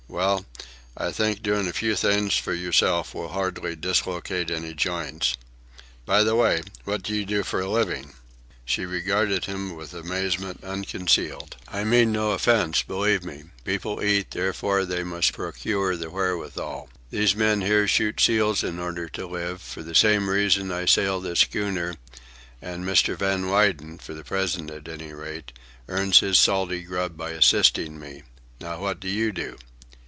Well, 0.13 0.45
I 0.97 1.13
think 1.13 1.41
doing 1.41 1.69
a 1.69 1.73
few 1.73 1.95
things 1.95 2.35
for 2.35 2.53
yourself 2.53 3.15
will 3.15 3.29
hardly 3.29 3.77
dislocate 3.77 4.51
any 4.51 4.73
joints. 4.73 5.37
By 6.05 6.21
the 6.23 6.35
way, 6.35 6.63
what 6.83 7.01
do 7.03 7.15
you 7.15 7.25
do 7.25 7.43
for 7.43 7.61
a 7.61 7.69
living?" 7.69 8.13
She 8.65 8.85
regarded 8.85 9.45
him 9.45 9.73
with 9.73 9.93
amazement 9.93 10.65
unconcealed. 10.65 11.55
"I 11.69 11.85
mean 11.85 12.11
no 12.11 12.31
offence, 12.31 12.83
believe 12.83 13.23
me. 13.23 13.45
People 13.63 14.03
eat, 14.03 14.31
therefore 14.31 14.83
they 14.83 15.05
must 15.05 15.31
procure 15.31 15.95
the 15.95 16.09
wherewithal. 16.11 16.89
These 17.09 17.33
men 17.33 17.61
here 17.61 17.87
shoot 17.87 18.19
seals 18.19 18.65
in 18.65 18.79
order 18.79 19.07
to 19.07 19.25
live; 19.25 19.61
for 19.61 19.81
the 19.81 19.95
same 19.95 20.29
reason 20.29 20.73
I 20.73 20.85
sail 20.87 21.21
this 21.21 21.39
schooner; 21.39 21.95
and 22.61 22.83
Mr. 22.83 23.17
Van 23.17 23.47
Weyden, 23.49 23.97
for 23.97 24.13
the 24.13 24.25
present 24.25 24.69
at 24.71 24.89
any 24.89 25.13
rate, 25.13 25.53
earns 25.87 26.19
his 26.19 26.37
salty 26.37 26.83
grub 26.83 27.15
by 27.15 27.31
assisting 27.31 27.97
me. 27.97 28.23
Now 28.59 28.81
what 28.81 28.99
do 28.99 29.07
you 29.07 29.31
do?" 29.31 29.57